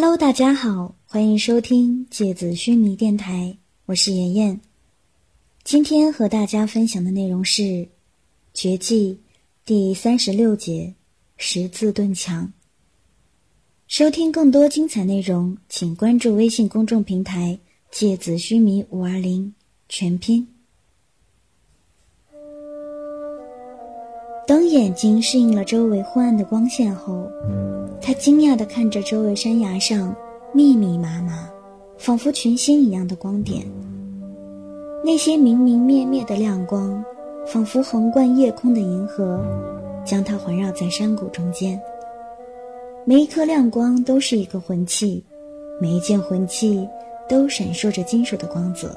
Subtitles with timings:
[0.00, 4.60] Hello，大家好，欢迎收听芥子须弥电台，我是妍妍。
[5.64, 7.62] 今天和大家分享的内容是
[8.54, 9.14] 《绝技》
[9.64, 10.94] 第三十六节
[11.36, 12.52] “十字盾墙”。
[13.88, 17.58] 收听更多精彩内容，请关注微信公众平台
[17.90, 19.52] “芥子须弥五二零”
[19.90, 20.46] 全拼。
[24.46, 27.28] 当眼睛适应了周围昏暗的光线后。
[28.08, 30.16] 他惊讶地看着周围山崖上
[30.54, 31.46] 密密麻麻、
[31.98, 33.62] 仿佛群星一样的光点。
[35.04, 37.04] 那些明明灭灭的亮光，
[37.46, 39.44] 仿佛横贯夜空的银河，
[40.06, 41.78] 将它环绕在山谷中间。
[43.04, 45.22] 每一颗亮光都是一个魂器，
[45.78, 46.88] 每一件魂器
[47.28, 48.96] 都闪烁着金属的光泽。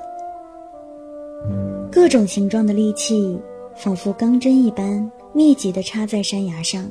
[1.92, 3.38] 各种形状的利器，
[3.76, 6.90] 仿佛钢针一般密集地插在山崖上。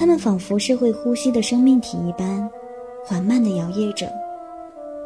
[0.00, 2.50] 它们仿佛是会呼吸的生命体一般，
[3.04, 4.10] 缓慢地摇曳着，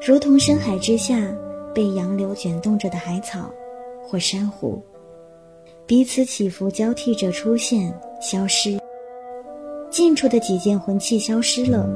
[0.01, 1.37] 如同深海之下
[1.75, 3.51] 被洋流卷动着的海草
[4.07, 4.81] 或珊瑚，
[5.85, 8.79] 彼此起伏交替着出现、消失。
[9.91, 11.91] 近处的几件魂器消失了，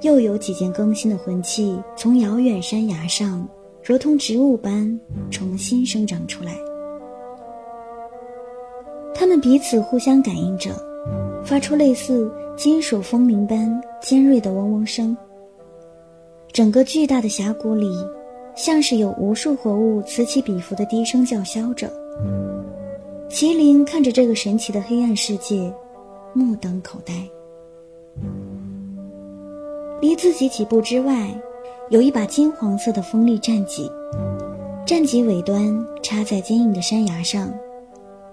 [0.00, 3.46] 又有几件更新的魂器从遥远山崖上，
[3.84, 4.98] 如同植物般
[5.30, 6.56] 重新生长出来。
[9.14, 10.70] 它们彼此互相感应着。
[11.44, 15.16] 发出类似金属风铃般尖锐的嗡嗡声。
[16.52, 17.88] 整个巨大的峡谷里，
[18.54, 21.90] 像是有无数活物此起彼伏的低声叫嚣着。
[23.28, 25.72] 麒麟看着这个神奇的黑暗世界，
[26.32, 27.14] 目瞪口呆。
[30.00, 31.30] 离自己几步之外，
[31.90, 33.90] 有一把金黄色的锋利战戟，
[34.84, 37.48] 战戟尾端插在坚硬的山崖上。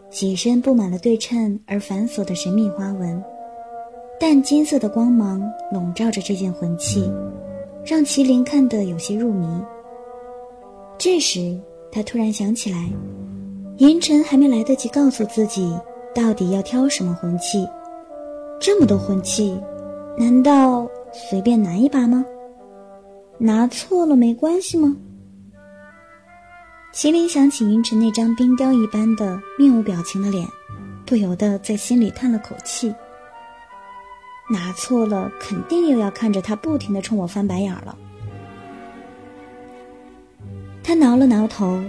[0.09, 3.21] 戟身布满了对称而繁琐的神秘花纹，
[4.19, 5.41] 淡金色的光芒
[5.71, 7.11] 笼罩着这件魂器，
[7.85, 9.45] 让麒麟看得有些入迷。
[10.97, 11.59] 这时，
[11.91, 12.89] 他突然想起来，
[13.77, 15.77] 银尘还没来得及告诉自己
[16.15, 17.67] 到底要挑什么魂器，
[18.59, 19.59] 这么多魂器，
[20.17, 22.25] 难道随便拿一把吗？
[23.37, 24.95] 拿错了没关系吗？
[26.97, 30.47] 麒麟想起云晨那张冰雕一般的面无表情的脸，
[31.05, 32.91] 不由得在心里叹了口气。
[34.49, 37.95] 拿错了，肯定又要看着他不停的冲我翻白眼了。
[40.81, 41.79] 他挠了挠头，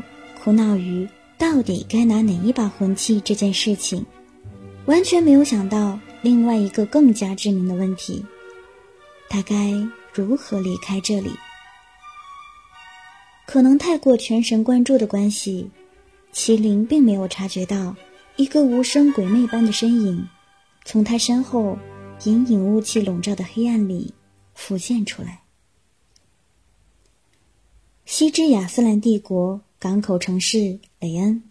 [0.45, 1.09] 苦恼于
[1.39, 4.05] 到底该拿哪一把魂器这件事情，
[4.85, 8.23] 完全没有想到另外一个更加致命的问题：
[9.31, 9.73] 他该
[10.13, 11.31] 如何离开这里？
[13.51, 15.71] 可能太过全神贯注的关系，
[16.35, 17.97] 麒麟并没有察觉到
[18.37, 20.29] 一个无声鬼魅般的身影，
[20.85, 21.79] 从他身后
[22.25, 24.13] 隐隐雾气笼罩的黑暗里
[24.53, 25.41] 浮现出来。
[28.05, 31.43] 西之亚斯兰帝国港口城市雷恩，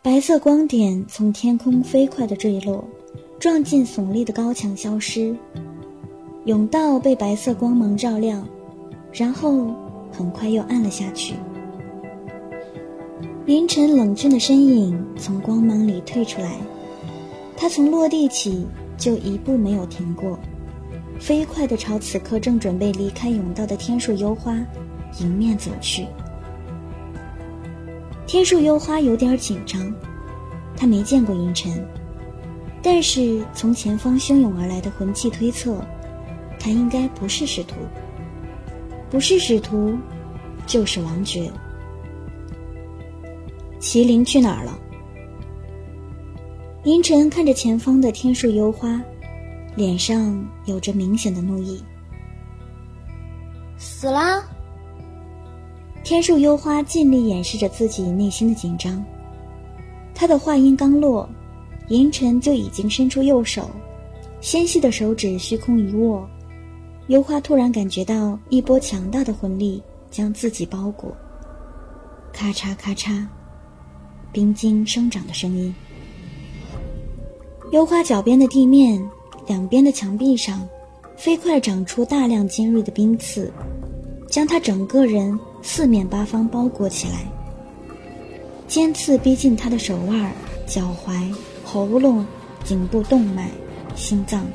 [0.00, 2.82] 白色光点从天空飞快的坠落，
[3.38, 5.36] 撞进耸立的高墙，消失。
[6.46, 8.48] 甬道被白色光芒照亮。
[9.12, 9.74] 然后
[10.10, 11.34] 很快又暗了下去。
[13.44, 16.56] 凌晨冷峻的身影从光芒里退出来，
[17.56, 20.38] 他从落地起就一步没有停过，
[21.18, 24.56] 飞快地朝此刻正准备离开甬道的天树幽花
[25.20, 26.06] 迎面走去。
[28.26, 29.92] 天树幽花有点紧张，
[30.76, 31.84] 他没见过银尘，
[32.80, 35.84] 但是从前方汹涌而来的魂气推测，
[36.58, 37.74] 他应该不是使徒。
[39.12, 39.94] 不是使徒，
[40.66, 41.52] 就是王爵。
[43.78, 44.78] 麒麟去哪儿了？
[46.84, 48.98] 银尘看着前方的天树幽花，
[49.76, 51.84] 脸上有着明显的怒意。
[53.76, 54.42] 死了。
[56.02, 59.04] 天树幽花尽力掩饰着自己内心的紧张。
[60.14, 61.28] 他的话音刚落，
[61.88, 63.68] 银尘就已经伸出右手，
[64.40, 66.26] 纤细的手指虚空一握。
[67.08, 71.14] 幽花突然感觉到一波强大的魂力将自己包裹，
[72.32, 73.26] 咔嚓咔嚓，
[74.30, 75.74] 冰晶生长的声音。
[77.72, 79.02] 幽花脚边的地面、
[79.48, 80.66] 两边的墙壁上，
[81.16, 83.52] 飞快长出大量尖锐的冰刺，
[84.28, 87.24] 将他整个人四面八方包裹起来。
[88.68, 90.32] 尖刺逼近他的手腕、
[90.66, 91.34] 脚踝、
[91.64, 92.24] 喉咙、
[92.62, 93.50] 颈部动脉、
[93.96, 94.46] 心脏。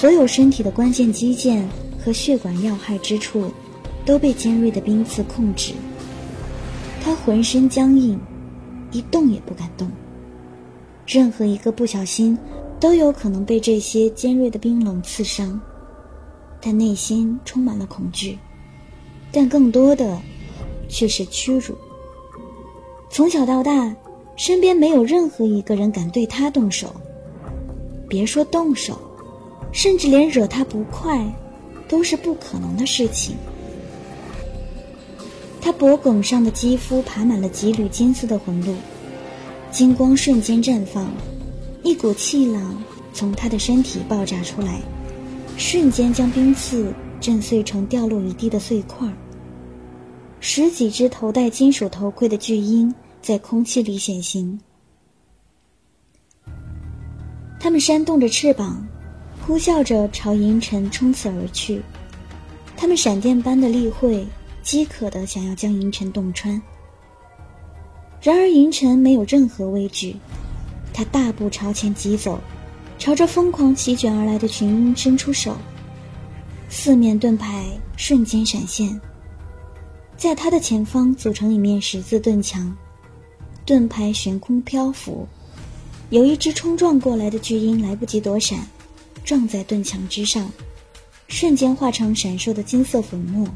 [0.00, 1.62] 所有身体的关键肌腱
[2.02, 3.52] 和血管要害之处，
[4.06, 5.74] 都被尖锐的冰刺控制。
[7.02, 8.18] 他浑身僵硬，
[8.92, 9.86] 一动也不敢动。
[11.06, 12.38] 任何一个不小心，
[12.80, 15.60] 都有可能被这些尖锐的冰冷刺伤。
[16.62, 18.38] 他内心充满了恐惧，
[19.30, 20.18] 但更多的
[20.88, 21.74] 却是屈辱。
[23.10, 23.94] 从小到大，
[24.34, 26.90] 身边没有任何一个人敢对他动手，
[28.08, 28.98] 别说动手，
[29.72, 31.24] 甚至连惹他不快，
[31.88, 33.36] 都是不可能的事情。
[35.60, 38.74] 他脖颈上的肌肤爬满了几缕金色的纹路，
[39.70, 41.12] 金光瞬间绽放，
[41.82, 42.82] 一股气浪
[43.12, 44.80] 从他的身体爆炸出来，
[45.56, 49.06] 瞬间将冰刺震碎成掉落一地的碎块。
[50.40, 54.58] 十几只头戴金属头盔的巨鹰在空气里显形，
[57.60, 58.88] 它们扇动着翅膀，
[59.50, 61.82] 呼啸着朝银尘冲刺而去，
[62.76, 64.24] 他们闪电般的立会。
[64.62, 66.62] 饥渴的想要将银尘洞穿，
[68.22, 70.14] 然而银尘没有任何畏惧，
[70.92, 72.38] 他大步朝前疾走，
[72.96, 75.56] 朝着疯狂席卷而来的群鹰伸出手，
[76.68, 77.64] 四面盾牌
[77.96, 79.00] 瞬间闪现，
[80.16, 82.72] 在他的前方组成一面十字盾墙，
[83.66, 85.26] 盾牌悬空漂浮，
[86.10, 88.60] 有一只冲撞过来的巨鹰来不及躲闪，
[89.30, 90.50] 撞在盾墙之上，
[91.28, 93.46] 瞬间化成闪烁的金色粉末。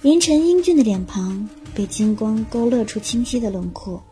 [0.00, 4.02] 银尘英俊的脸庞被金光勾勒出清晰的轮廓。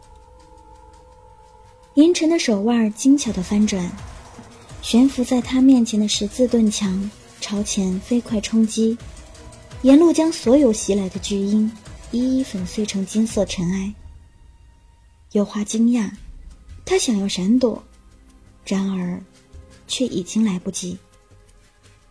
[1.94, 3.90] 银尘的手腕精巧的翻转，
[4.82, 7.10] 悬浮在他面前的十字盾墙
[7.40, 8.98] 朝前飞快冲击，
[9.80, 11.72] 沿路将所有袭来的巨鹰
[12.10, 13.94] 一一粉碎成金色尘埃。
[15.32, 16.10] 有花惊讶，
[16.84, 17.82] 他想要闪躲，
[18.66, 19.18] 然而
[19.90, 20.96] 却已经来不及。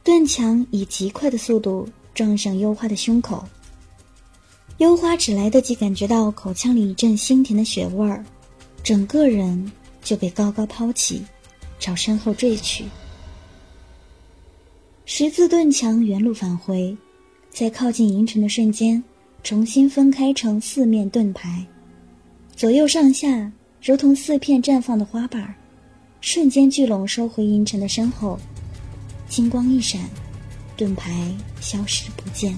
[0.03, 3.47] 盾墙以极快的速度撞上幽花的胸口。
[4.79, 8.23] 幽花只来得及感觉到口腔里一阵腥甜的血味儿，
[8.83, 9.71] 整个人
[10.01, 11.21] 就被高高抛起，
[11.79, 12.85] 朝身后坠去。
[15.05, 16.95] 十字盾墙原路返回，
[17.49, 19.03] 在靠近银尘的瞬间，
[19.43, 21.65] 重新分开成四面盾牌，
[22.55, 23.51] 左右上下
[23.81, 25.55] 如同四片绽放的花瓣儿，
[26.21, 28.37] 瞬间聚拢收回银尘的身后。
[29.27, 30.01] 金光一闪，
[30.75, 31.31] 盾牌
[31.61, 32.57] 消失不见。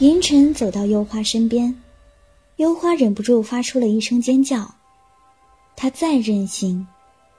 [0.00, 1.74] 银尘走到幽花身边，
[2.56, 4.74] 幽花忍不住发出了一声尖叫。
[5.74, 6.86] 她再任性，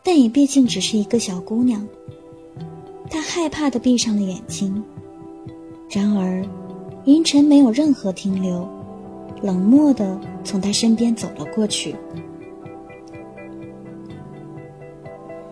[0.03, 1.87] 但也毕竟只是一个小姑娘。
[3.09, 4.83] 她害怕的闭上了眼睛。
[5.89, 6.45] 然而，
[7.05, 8.67] 银尘没有任何停留，
[9.41, 11.95] 冷漠的从她身边走了过去。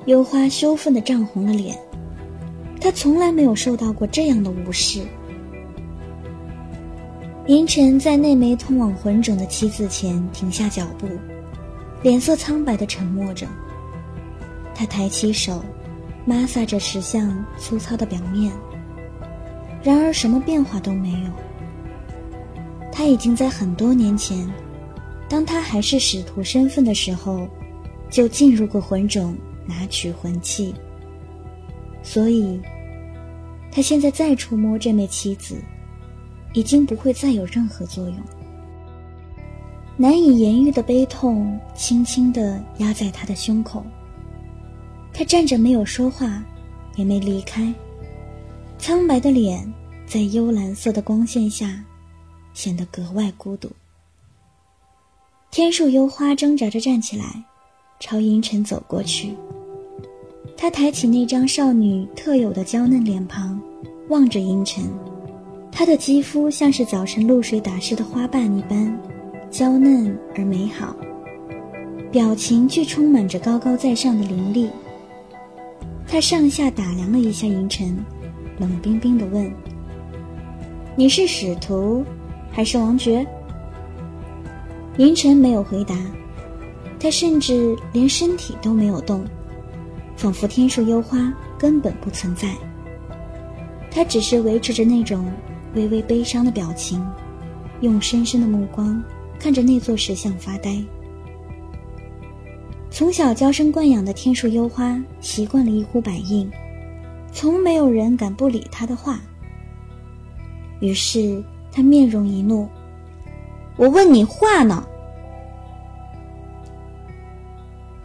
[0.08, 1.78] 幽花羞愤的涨红了脸，
[2.80, 5.02] 她从来没有受到过这样的无视。
[7.48, 11.10] 银尘在那枚通往魂冢的棋子前停下脚步，
[12.04, 13.46] 脸色苍白的沉默着。
[14.74, 15.62] 他抬起手，
[16.24, 18.50] 抹挲着石像粗糙的表面。
[19.84, 21.30] 然而什么变化都没有。
[22.94, 24.50] 他已经在很多年前，
[25.28, 27.46] 当他还是使徒身份的时候，
[28.10, 29.38] 就进入过魂冢
[29.68, 30.74] 拿取魂器。
[32.02, 32.60] 所以，
[33.72, 35.62] 他现在再触摸这枚棋子。
[36.54, 38.16] 已经不会再有任何作用。
[39.96, 43.86] 难以言喻的悲痛轻轻地压在他的胸口。
[45.14, 46.44] 他站着没有说话，
[46.96, 47.72] 也没离开。
[48.80, 49.72] 苍白的脸
[50.08, 51.84] 在幽蓝色的光线下，
[52.54, 53.70] 显得格外孤独。
[55.52, 57.44] 天树幽花挣扎着站起来，
[58.00, 59.36] 朝银尘走过去。
[60.60, 63.62] 他抬起那张少女特有的娇嫩脸庞，
[64.10, 64.84] 望着银尘。
[65.72, 69.00] 她的肌肤像是早晨露水打湿的花瓣一般，
[69.52, 70.96] 娇嫩而美好，
[72.12, 74.68] 表情却充满着高高在上的凌厉。
[76.08, 77.96] 他上下打量了一下银尘，
[78.58, 79.52] 冷冰冰地问
[80.98, 82.04] ：“你是使徒，
[82.50, 83.24] 还是王爵？”
[84.98, 85.96] 银尘没有回答，
[87.00, 89.24] 他甚至连身体都没有动，
[90.18, 92.54] 仿佛天树幽花根本不存在。
[93.90, 95.26] 他只是维持着那种。
[95.76, 97.06] 微微悲伤的表情，
[97.82, 99.04] 用深深的目光
[99.38, 100.82] 看着那座石像发呆。
[102.90, 106.50] 从小娇生惯养的天树幽花习惯了一呼百应，
[107.32, 109.20] 从没有人敢不理他的话。
[110.80, 112.68] 于是他面容一怒
[113.78, 114.84] ：“我问你话呢！”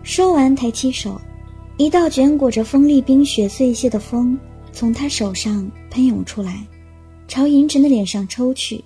[0.02, 1.18] 说完，抬起手，
[1.76, 4.38] 一道卷裹着锋利冰雪碎屑的风
[4.72, 6.66] 从他手上喷涌出来。
[7.28, 8.84] 朝银尘的脸上抽去。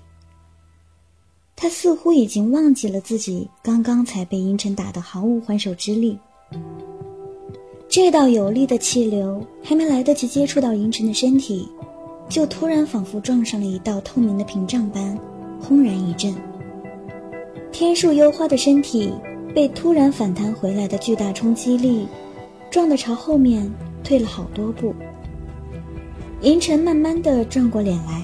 [1.53, 6.17] 他似乎已经忘记了自己刚刚才被银尘打得毫无还手之力，
[7.89, 11.67] 这道有力的气流还没来得及接触到银尘的身体，
[12.29, 15.17] 就突然仿佛撞上了一道透明的屏障般，
[15.59, 16.33] 轰然一震。
[17.71, 19.11] 天树幽花的身体
[19.53, 22.07] 被突然反弹回来的巨大冲击力
[22.69, 23.71] 撞得朝后面
[24.03, 24.93] 退了好多步。
[26.41, 28.21] 银尘慢慢的转过脸来，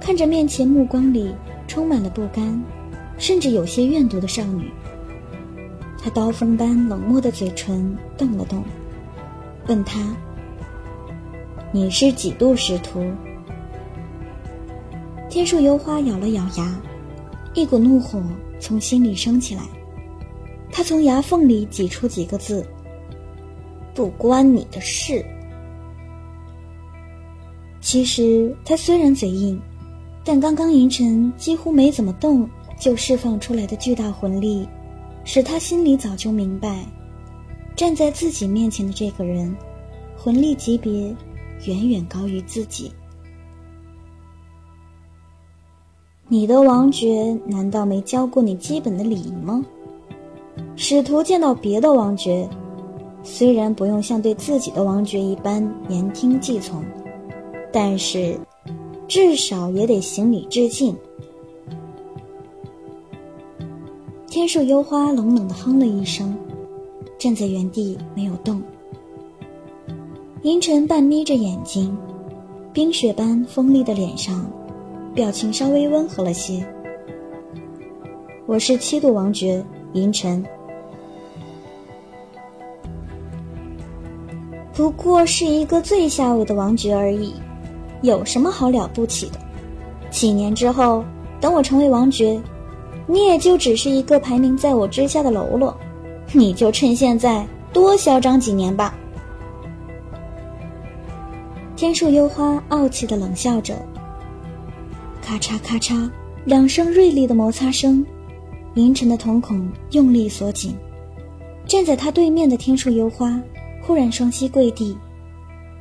[0.00, 1.34] 看着面前目光里
[1.66, 2.62] 充满了不甘，
[3.18, 4.70] 甚至有些怨毒的少女。
[5.98, 8.62] 他刀锋般冷漠的嘴唇动了动，
[9.66, 10.14] 问他
[11.72, 13.04] ：“你是几度使徒？”
[15.30, 16.80] 天树幽花咬了咬牙，
[17.54, 18.22] 一股怒火
[18.60, 19.62] 从心里升起来。
[20.70, 22.64] 他从牙缝里挤出几个字
[23.94, 25.24] ：“不关你的事。”
[27.80, 29.60] 其实他虽然嘴硬，
[30.24, 32.48] 但刚刚银尘几乎没怎么动
[32.78, 34.66] 就释放出来的巨大魂力，
[35.24, 36.84] 使他心里早就明白，
[37.76, 39.54] 站在自己面前的这个人，
[40.16, 41.14] 魂力级别
[41.66, 42.90] 远远高于自己。
[46.26, 49.62] 你的王爵难道没教过你基本的礼仪吗？
[50.74, 52.48] 使徒见到别的王爵，
[53.24, 56.84] 虽然不用像对自己的王爵一般言听计从。
[57.72, 58.38] 但是，
[59.08, 60.96] 至少也得行礼致敬。
[64.28, 66.36] 天树幽花冷冷的哼了一声，
[67.18, 68.62] 站在原地没有动。
[70.42, 71.96] 银尘半眯着眼睛，
[72.72, 74.48] 冰雪般锋利的脸上，
[75.12, 76.64] 表情稍微温和了些。
[78.46, 79.64] 我是七度王爵
[79.94, 80.44] 银尘，
[84.74, 87.34] 不过是一个最下位的王爵而已。
[88.02, 89.38] 有什么好了不起的？
[90.10, 91.02] 几年之后，
[91.40, 92.38] 等我成为王爵，
[93.06, 95.74] 你也就只是一个排名在我之下的喽啰。
[96.32, 98.94] 你就趁现在多嚣张几年吧。
[101.76, 103.74] 天树幽花傲气的冷笑着，
[105.22, 106.10] 咔嚓咔嚓
[106.44, 108.04] 两声锐利的摩擦声，
[108.74, 110.74] 银尘的瞳孔用力锁紧。
[111.66, 113.40] 站在他对面的天树幽花
[113.86, 114.96] 忽然双膝跪地，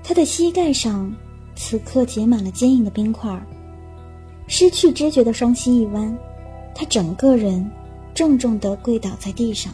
[0.04, 1.12] 他的膝盖上。
[1.56, 3.32] 此刻结满了坚硬的冰块，
[4.48, 6.18] 失去知觉的双膝一弯，
[6.74, 7.70] 他整个人
[8.16, 9.72] 重重地跪倒在地上。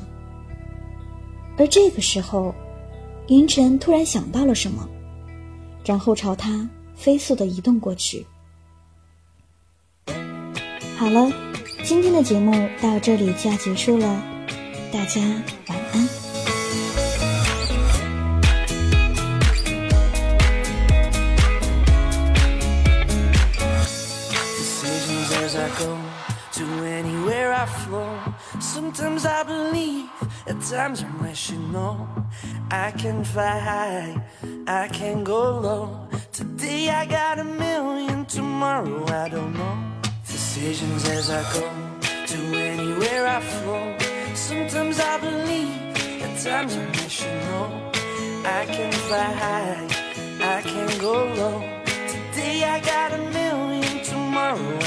[1.58, 2.54] 而这个时候，
[3.30, 4.86] 云晨突然想到了什么，
[5.86, 8.28] 然后朝他飞速地移动过去。
[10.98, 11.32] 好了，
[11.84, 14.22] 今天的节目到这里就要结束了，
[14.92, 15.22] 大家
[15.70, 16.09] 晚安。
[28.60, 30.10] Sometimes I believe,
[30.48, 32.08] at times I'm rational.
[32.72, 34.22] I can fly high,
[34.68, 36.08] I can go low.
[36.32, 39.78] Today I got a million, tomorrow I don't know.
[40.28, 41.70] Decisions as I go,
[42.28, 43.98] to anywhere I flow.
[44.36, 47.92] Sometimes I believe, at times I'm rational.
[48.46, 49.88] I can fly high,
[50.58, 51.60] I can go low.
[52.08, 54.79] Today I got a million, tomorrow